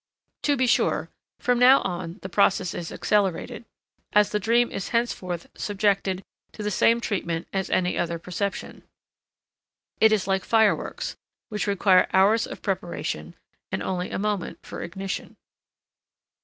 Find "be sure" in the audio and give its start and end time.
0.57-1.11